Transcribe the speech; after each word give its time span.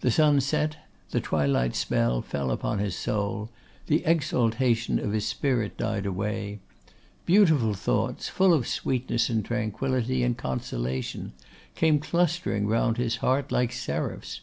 The 0.00 0.10
sun 0.10 0.42
set; 0.42 0.76
the 1.08 1.18
twilight 1.18 1.74
spell 1.74 2.20
fell 2.20 2.50
upon 2.50 2.80
his 2.80 2.94
soul; 2.94 3.48
the 3.86 4.04
exaltation 4.04 4.98
of 4.98 5.12
his 5.12 5.24
spirit 5.26 5.78
died 5.78 6.04
away. 6.04 6.58
Beautiful 7.24 7.72
thoughts, 7.72 8.28
full 8.28 8.52
of 8.52 8.68
sweetness 8.68 9.30
and 9.30 9.42
tranquillity 9.42 10.22
and 10.22 10.36
consolation, 10.36 11.32
came 11.74 11.98
clustering 11.98 12.66
round 12.66 12.98
his 12.98 13.16
heart 13.24 13.50
like 13.50 13.72
seraphs. 13.72 14.42